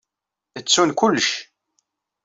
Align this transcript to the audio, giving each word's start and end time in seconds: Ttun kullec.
Ttun 0.59 0.89
kullec. 0.99 1.29